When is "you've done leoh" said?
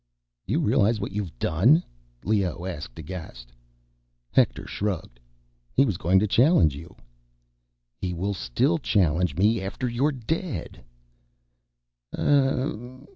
1.11-2.65